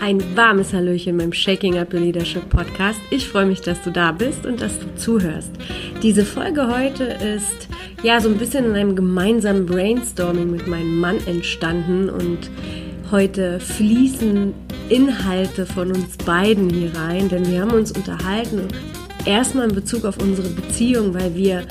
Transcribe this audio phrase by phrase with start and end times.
[0.00, 3.00] Ein warmes Hallöchen beim Shaking Up Your Leadership Podcast.
[3.10, 5.50] Ich freue mich, dass du da bist und dass du zuhörst.
[6.02, 7.68] Diese Folge heute ist
[8.04, 12.48] ja so ein bisschen in einem gemeinsamen Brainstorming mit meinem Mann entstanden und
[13.10, 14.54] heute fließen
[14.88, 18.68] Inhalte von uns beiden hier rein, denn wir haben uns unterhalten
[19.24, 21.64] erstmal in Bezug auf unsere Beziehung, weil wir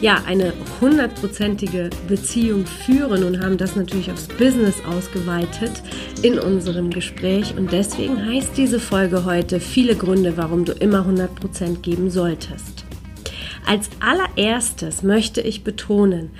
[0.00, 5.82] ja, eine hundertprozentige Beziehung führen und haben das natürlich aufs Business ausgeweitet
[6.22, 7.54] in unserem Gespräch.
[7.56, 12.84] Und deswegen heißt diese Folge heute viele Gründe, warum du immer 100% geben solltest.
[13.66, 16.30] Als allererstes möchte ich betonen,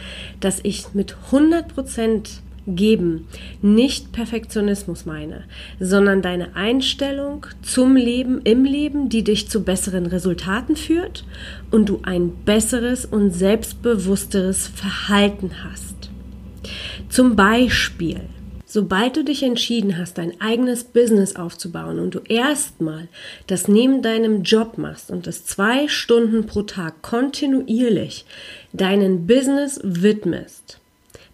[0.41, 2.41] dass ich mit 100%
[2.77, 3.27] geben
[3.63, 5.45] nicht Perfektionismus meine,
[5.79, 11.25] sondern deine Einstellung zum Leben, im Leben, die dich zu besseren Resultaten führt
[11.71, 16.11] und du ein besseres und selbstbewussteres Verhalten hast.
[17.09, 18.21] Zum Beispiel,
[18.65, 23.09] sobald du dich entschieden hast, dein eigenes Business aufzubauen und du erstmal
[23.49, 28.25] das neben deinem Job machst und das zwei Stunden pro Tag kontinuierlich
[28.73, 30.80] deinen Business widmest,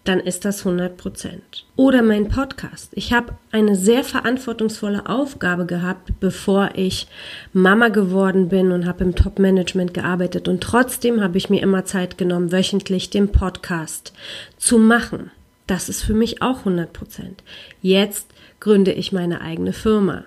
[0.07, 1.65] dann ist das 100 Prozent.
[1.75, 2.91] Oder mein Podcast.
[2.93, 7.07] Ich habe eine sehr verantwortungsvolle Aufgabe gehabt, bevor ich
[7.53, 10.47] Mama geworden bin und habe im Top-Management gearbeitet.
[10.47, 14.13] Und trotzdem habe ich mir immer Zeit genommen, wöchentlich den Podcast
[14.57, 15.31] zu machen.
[15.67, 17.43] Das ist für mich auch 100 Prozent.
[17.81, 18.27] Jetzt
[18.59, 20.23] gründe ich meine eigene Firma.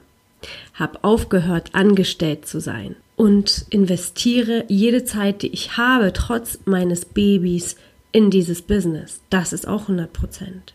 [0.74, 7.76] Habe aufgehört, angestellt zu sein und investiere jede Zeit, die ich habe, trotz meines Babys,
[8.12, 9.20] in dieses Business.
[9.30, 10.75] Das ist auch 100 Prozent.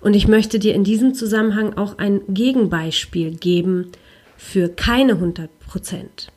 [0.00, 3.92] Und ich möchte dir in diesem Zusammenhang auch ein Gegenbeispiel geben
[4.36, 6.28] für keine 100 Prozent.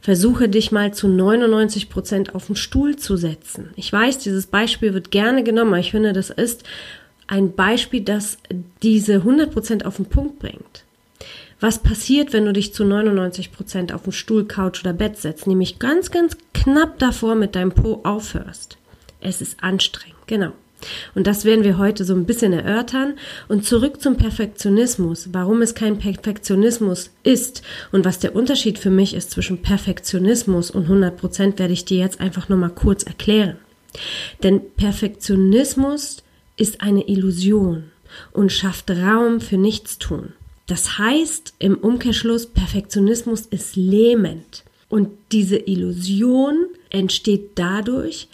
[0.00, 3.70] Versuche dich mal zu 99 Prozent auf den Stuhl zu setzen.
[3.76, 6.64] Ich weiß, dieses Beispiel wird gerne genommen, aber ich finde, das ist
[7.26, 8.38] ein Beispiel, das
[8.82, 10.84] diese 100 Prozent auf den Punkt bringt.
[11.58, 15.46] Was passiert, wenn du dich zu 99 Prozent auf den Stuhl, Couch oder Bett setzt,
[15.46, 18.76] nämlich ganz, ganz knapp davor mit deinem Po aufhörst?
[19.20, 20.52] Es ist anstrengend, genau.
[21.14, 23.14] Und das werden wir heute so ein bisschen erörtern.
[23.48, 27.62] Und zurück zum Perfektionismus, warum es kein Perfektionismus ist
[27.92, 31.98] und was der Unterschied für mich ist zwischen Perfektionismus und 100 Prozent, werde ich dir
[31.98, 33.56] jetzt einfach nur mal kurz erklären.
[34.42, 36.22] Denn Perfektionismus
[36.56, 37.90] ist eine Illusion
[38.32, 40.34] und schafft Raum für Nichtstun.
[40.66, 44.64] Das heißt im Umkehrschluss, Perfektionismus ist lähmend.
[44.88, 48.28] Und diese Illusion entsteht dadurch,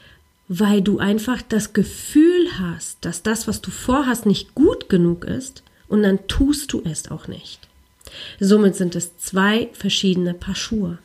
[0.48, 5.62] weil du einfach das Gefühl hast, dass das, was du vorhast, nicht gut genug ist
[5.88, 7.60] und dann tust du es auch nicht.
[8.40, 10.98] Somit sind es zwei verschiedene Paar Schuhe.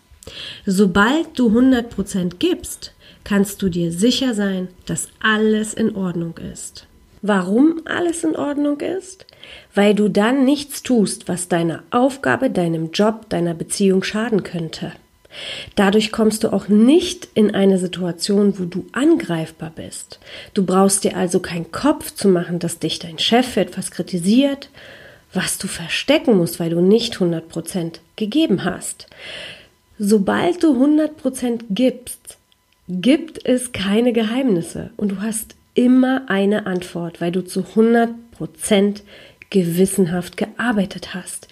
[0.66, 2.94] Sobald du 100% gibst,
[3.24, 6.88] kannst du dir sicher sein, dass alles in Ordnung ist.
[7.22, 9.26] Warum alles in Ordnung ist?
[9.74, 14.94] Weil du dann nichts tust, was deiner Aufgabe, deinem Job, deiner Beziehung schaden könnte.
[15.76, 20.20] Dadurch kommst du auch nicht in eine Situation, wo du angreifbar bist.
[20.54, 24.70] Du brauchst dir also keinen Kopf zu machen, dass dich dein Chef für etwas kritisiert,
[25.34, 29.08] was du verstecken musst, weil du nicht 100% gegeben hast.
[30.00, 32.38] Sobald du 100% gibst,
[32.88, 39.02] gibt es keine Geheimnisse und du hast immer eine Antwort, weil du zu 100%
[39.50, 41.48] gewissenhaft gearbeitet hast.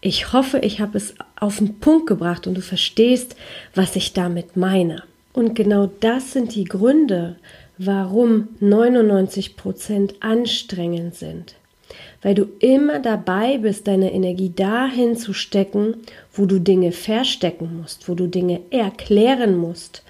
[0.00, 3.34] Ich hoffe, ich habe es auf den Punkt gebracht und du verstehst,
[3.74, 5.02] was ich damit meine.
[5.32, 7.36] Und genau das sind die Gründe,
[7.78, 11.54] warum 99% anstrengend sind.
[12.20, 15.94] Weil du immer dabei bist, deine Energie dahin zu stecken,
[16.32, 20.02] wo du Dinge verstecken musst, wo du Dinge erklären musst,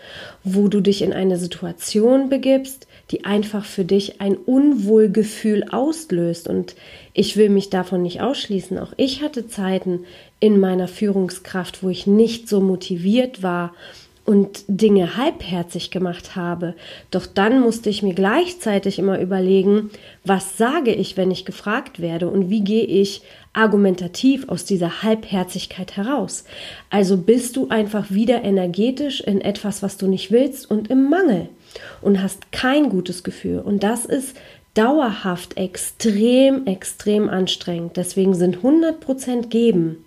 [0.42, 6.48] wo du dich in eine Situation begibst, die einfach für dich ein Unwohlgefühl auslöst.
[6.48, 6.74] Und
[7.14, 8.78] ich will mich davon nicht ausschließen.
[8.78, 10.00] Auch ich hatte Zeiten
[10.40, 13.72] in meiner Führungskraft, wo ich nicht so motiviert war
[14.28, 16.74] und Dinge halbherzig gemacht habe.
[17.10, 19.88] Doch dann musste ich mir gleichzeitig immer überlegen,
[20.22, 23.22] was sage ich, wenn ich gefragt werde und wie gehe ich
[23.54, 26.44] argumentativ aus dieser Halbherzigkeit heraus.
[26.90, 31.48] Also bist du einfach wieder energetisch in etwas, was du nicht willst und im Mangel
[32.00, 33.58] und hast kein gutes Gefühl.
[33.58, 34.36] Und das ist
[34.74, 37.96] dauerhaft extrem, extrem anstrengend.
[37.96, 40.04] Deswegen sind 100% geben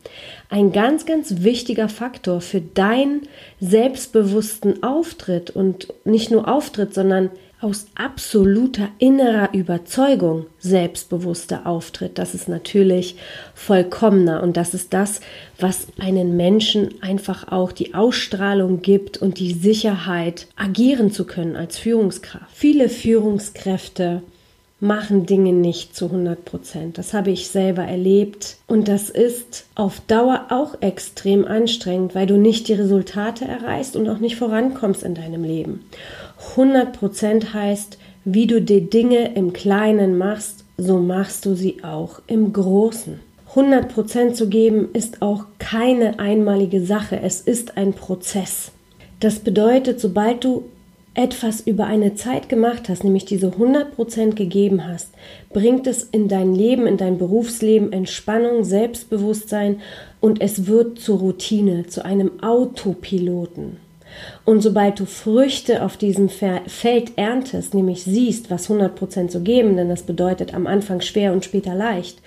[0.50, 3.28] ein ganz, ganz wichtiger Faktor für deinen
[3.60, 7.32] selbstbewussten Auftritt und nicht nur Auftritt, sondern
[7.62, 12.18] aus absoluter innerer Überzeugung selbstbewusster Auftritt.
[12.18, 13.16] Das ist natürlich
[13.54, 15.22] vollkommener und das ist das,
[15.60, 21.78] was einen Menschen einfach auch die Ausstrahlung gibt und die Sicherheit, agieren zu können als
[21.78, 22.52] Führungskraft.
[22.54, 24.24] Viele Führungskräfte
[24.82, 26.98] machen Dinge nicht zu 100 Prozent.
[26.98, 32.38] Das habe ich selber erlebt und das ist auf Dauer auch extrem anstrengend, weil du
[32.38, 35.86] nicht die Resultate erreichst und auch nicht vorankommst in deinem Leben.
[36.50, 42.22] 100 Prozent heißt, wie du die Dinge im Kleinen machst, so machst du sie auch
[42.28, 43.20] im Großen.
[43.50, 48.72] 100 Prozent zu geben ist auch keine einmalige Sache, es ist ein Prozess.
[49.20, 50.64] Das bedeutet, sobald du
[51.14, 55.10] etwas über eine Zeit gemacht hast, nämlich diese 100% gegeben hast,
[55.52, 59.82] bringt es in dein Leben, in dein Berufsleben Entspannung, Selbstbewusstsein
[60.22, 63.91] und es wird zur Routine, zu einem Autopiloten.
[64.46, 69.90] Und sobald du Früchte auf diesem Feld erntest, nämlich siehst, was 100% zu geben, denn
[69.90, 72.20] das bedeutet am Anfang schwer und später leicht,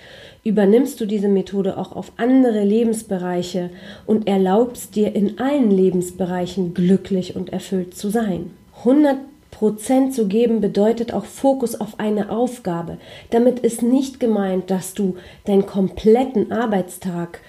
[0.43, 3.71] übernimmst du diese Methode auch auf andere Lebensbereiche
[4.05, 8.51] und erlaubst dir in allen Lebensbereichen glücklich und erfüllt zu sein.
[8.79, 9.17] 100
[9.55, 12.97] Prozent zu geben bedeutet auch Fokus auf eine Aufgabe.
[13.29, 15.15] Damit ist nicht gemeint, dass du
[15.45, 17.39] deinen kompletten Arbeitstag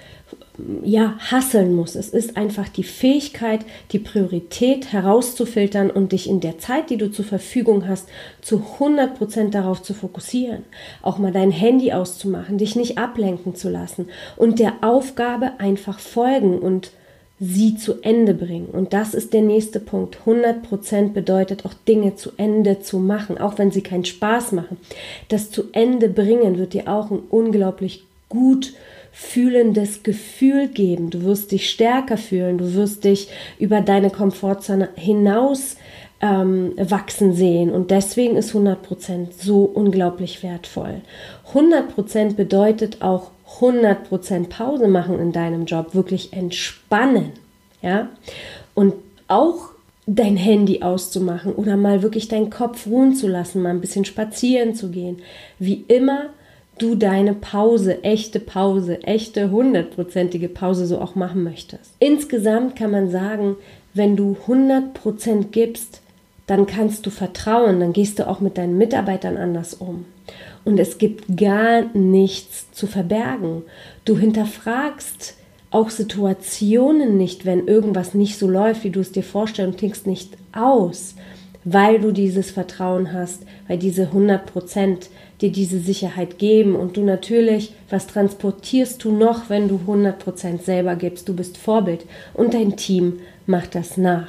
[0.82, 1.96] ja, hasseln musst.
[1.96, 3.60] Es ist einfach die Fähigkeit,
[3.92, 8.08] die Priorität herauszufiltern und dich in der Zeit, die du zur Verfügung hast,
[8.40, 10.64] zu 100 Prozent darauf zu fokussieren.
[11.02, 16.58] Auch mal dein Handy auszumachen, dich nicht ablenken zu lassen und der Aufgabe einfach folgen
[16.58, 16.90] und
[17.38, 18.68] sie zu Ende bringen.
[18.68, 20.18] Und das ist der nächste Punkt.
[20.24, 24.78] 100% bedeutet auch Dinge zu Ende zu machen, auch wenn sie keinen Spaß machen.
[25.28, 28.72] Das zu Ende bringen wird dir auch ein unglaublich gut
[29.18, 31.08] fühlendes Gefühl geben.
[31.08, 33.28] Du wirst dich stärker fühlen, du wirst dich
[33.58, 35.76] über deine Komfortzone hinaus
[36.20, 37.70] ähm, wachsen sehen.
[37.70, 41.00] Und deswegen ist 100% so unglaublich wertvoll.
[41.54, 47.32] 100% bedeutet auch 100% Pause machen in deinem Job, wirklich entspannen,
[47.80, 48.10] ja?
[48.74, 48.92] Und
[49.28, 49.70] auch
[50.06, 54.74] dein Handy auszumachen oder mal wirklich deinen Kopf ruhen zu lassen, mal ein bisschen spazieren
[54.74, 55.22] zu gehen.
[55.58, 56.26] Wie immer
[56.78, 61.94] du deine Pause, echte Pause, echte hundertprozentige Pause so auch machen möchtest.
[61.98, 63.56] Insgesamt kann man sagen,
[63.94, 66.00] wenn du 100% gibst,
[66.46, 70.04] dann kannst du vertrauen, dann gehst du auch mit deinen Mitarbeitern anders um
[70.66, 73.62] und es gibt gar nichts zu verbergen.
[74.04, 75.36] Du hinterfragst
[75.70, 80.06] auch Situationen nicht, wenn irgendwas nicht so läuft, wie du es dir vorstellst und tinkst
[80.06, 81.14] nicht aus,
[81.68, 85.10] weil du dieses Vertrauen hast, weil diese 100 Prozent
[85.40, 90.62] dir diese Sicherheit geben und du natürlich, was transportierst du noch, wenn du 100 Prozent
[90.62, 91.28] selber gibst?
[91.28, 94.28] Du bist Vorbild und dein Team macht das nach.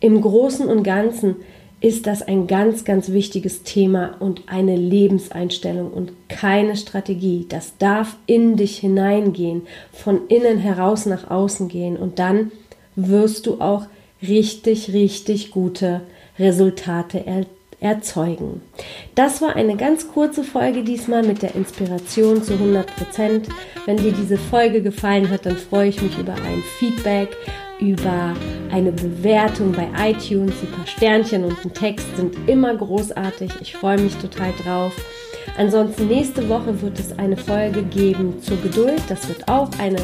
[0.00, 1.36] Im Großen und Ganzen
[1.80, 7.46] ist das ein ganz, ganz wichtiges Thema und eine Lebenseinstellung und keine Strategie.
[7.48, 9.62] Das darf in dich hineingehen,
[9.92, 12.50] von innen heraus nach außen gehen und dann
[12.96, 13.84] wirst du auch
[14.20, 16.00] richtig, richtig gute
[16.40, 17.46] Resultate er
[17.80, 18.60] erzeugen.
[19.14, 23.48] Das war eine ganz kurze Folge diesmal mit der Inspiration zu 100 Prozent.
[23.86, 27.28] Wenn dir diese Folge gefallen hat, dann freue ich mich über ein Feedback
[27.80, 28.34] über
[28.70, 30.54] eine Bewertung bei iTunes.
[30.62, 33.50] Ein paar Sternchen und ein Text sind immer großartig.
[33.60, 34.92] Ich freue mich total drauf.
[35.56, 39.02] Ansonsten nächste Woche wird es eine Folge geben zur Geduld.
[39.08, 40.00] Das wird auch eine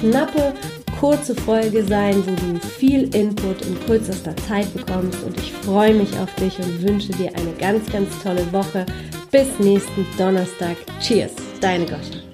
[0.00, 0.54] knappe,
[1.00, 5.22] kurze Folge sein, wo du viel Input in kürzester Zeit bekommst.
[5.24, 8.84] Und ich freue mich auf dich und wünsche dir eine ganz, ganz tolle Woche.
[9.30, 10.76] Bis nächsten Donnerstag.
[11.00, 12.29] Cheers, deine Goscha.